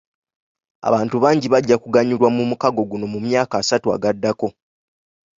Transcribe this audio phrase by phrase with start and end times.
[0.87, 4.47] Abantu bangi bajja kuganyulwa mu mukago guno mu myaka asatu agaddako.